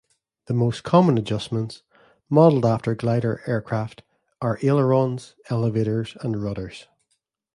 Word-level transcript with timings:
The 0.47 0.55
most 0.55 0.81
common 0.83 1.19
adjustments, 1.19 1.83
modelled 2.27 2.65
after 2.65 2.95
glider 2.95 3.43
aircraft, 3.45 4.01
are 4.41 4.57
ailerons, 4.63 5.35
elevators, 5.47 6.17
and 6.21 6.41
rudders. 6.41 6.87